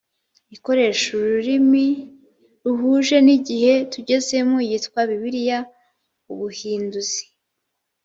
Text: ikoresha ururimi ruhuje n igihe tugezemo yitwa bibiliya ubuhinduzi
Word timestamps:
ikoresha 0.55 1.05
ururimi 1.19 1.87
ruhuje 2.63 3.17
n 3.25 3.27
igihe 3.37 3.73
tugezemo 3.93 4.57
yitwa 4.69 4.99
bibiliya 5.09 5.59
ubuhinduzi 6.31 7.23